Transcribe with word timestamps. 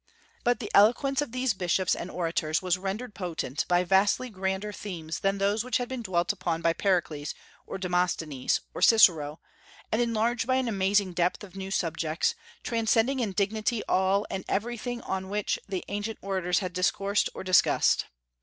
But 0.43 0.59
the 0.59 0.71
eloquence 0.73 1.21
of 1.21 1.31
these 1.31 1.53
bishops 1.53 1.95
and 1.95 2.09
orators 2.09 2.59
was 2.59 2.75
rendered 2.75 3.13
potent 3.13 3.65
by 3.67 3.83
vastly 3.83 4.31
grander 4.31 4.71
themes 4.73 5.19
than 5.19 5.37
those 5.37 5.63
which 5.63 5.77
had 5.77 5.87
been 5.87 6.01
dwelt 6.01 6.33
upon 6.33 6.63
by 6.63 6.73
Pericles, 6.73 7.35
or 7.67 7.77
Demosthenes, 7.77 8.61
or 8.73 8.81
Cicero, 8.81 9.39
and 9.91 10.01
enlarged 10.01 10.47
by 10.47 10.55
an 10.55 10.67
amazing 10.67 11.13
depth 11.13 11.43
of 11.43 11.55
new 11.55 11.69
subjects, 11.69 12.33
transcending 12.63 13.19
in 13.19 13.33
dignity 13.33 13.83
all 13.87 14.25
and 14.31 14.43
everything 14.49 15.01
on 15.01 15.29
which 15.29 15.59
the 15.69 15.85
ancient 15.87 16.17
orators 16.23 16.57
had 16.65 16.73
discoursed 16.73 17.29
or 17.35 17.43
discussed. 17.43 18.07